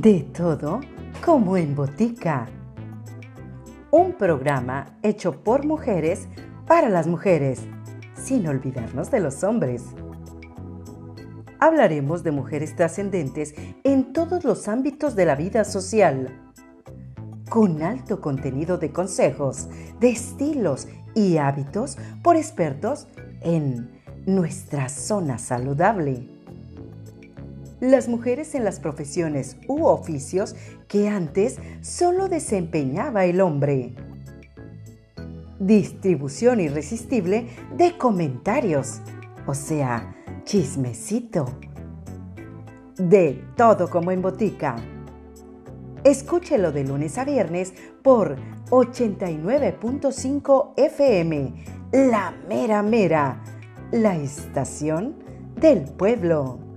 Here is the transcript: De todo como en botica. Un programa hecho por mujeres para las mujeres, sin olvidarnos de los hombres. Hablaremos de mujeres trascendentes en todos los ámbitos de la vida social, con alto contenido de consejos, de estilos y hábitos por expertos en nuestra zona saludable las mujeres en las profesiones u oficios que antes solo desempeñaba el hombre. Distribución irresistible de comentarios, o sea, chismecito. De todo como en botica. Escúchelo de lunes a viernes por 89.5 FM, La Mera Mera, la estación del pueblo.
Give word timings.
De 0.00 0.20
todo 0.20 0.80
como 1.26 1.56
en 1.56 1.74
botica. 1.74 2.46
Un 3.90 4.12
programa 4.12 4.96
hecho 5.02 5.42
por 5.42 5.66
mujeres 5.66 6.28
para 6.68 6.88
las 6.88 7.08
mujeres, 7.08 7.62
sin 8.14 8.46
olvidarnos 8.46 9.10
de 9.10 9.18
los 9.18 9.42
hombres. 9.42 9.82
Hablaremos 11.58 12.22
de 12.22 12.30
mujeres 12.30 12.76
trascendentes 12.76 13.56
en 13.82 14.12
todos 14.12 14.44
los 14.44 14.68
ámbitos 14.68 15.16
de 15.16 15.24
la 15.24 15.34
vida 15.34 15.64
social, 15.64 16.48
con 17.50 17.82
alto 17.82 18.20
contenido 18.20 18.78
de 18.78 18.92
consejos, 18.92 19.68
de 19.98 20.10
estilos 20.10 20.86
y 21.16 21.38
hábitos 21.38 21.98
por 22.22 22.36
expertos 22.36 23.08
en 23.40 24.00
nuestra 24.26 24.90
zona 24.90 25.38
saludable 25.38 26.37
las 27.80 28.08
mujeres 28.08 28.54
en 28.54 28.64
las 28.64 28.80
profesiones 28.80 29.56
u 29.68 29.84
oficios 29.84 30.56
que 30.88 31.08
antes 31.08 31.58
solo 31.80 32.28
desempeñaba 32.28 33.24
el 33.24 33.40
hombre. 33.40 33.94
Distribución 35.58 36.60
irresistible 36.60 37.48
de 37.76 37.96
comentarios, 37.96 39.00
o 39.46 39.54
sea, 39.54 40.14
chismecito. 40.44 41.46
De 42.96 43.44
todo 43.56 43.88
como 43.88 44.10
en 44.10 44.22
botica. 44.22 44.76
Escúchelo 46.04 46.72
de 46.72 46.84
lunes 46.84 47.18
a 47.18 47.24
viernes 47.24 47.74
por 48.02 48.36
89.5 48.70 50.72
FM, 50.76 51.64
La 51.92 52.34
Mera 52.48 52.82
Mera, 52.82 53.42
la 53.90 54.16
estación 54.16 55.16
del 55.56 55.84
pueblo. 55.84 56.67